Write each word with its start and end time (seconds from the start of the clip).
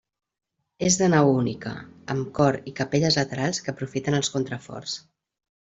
És 0.87 0.95
de 1.01 1.09
nau 1.13 1.29
única, 1.33 1.73
amb 2.15 2.31
cor 2.39 2.59
i 2.71 2.75
capelles 2.81 3.21
laterals 3.21 3.63
que 3.67 3.73
aprofiten 3.77 4.19
els 4.23 4.33
contraforts. 4.39 4.99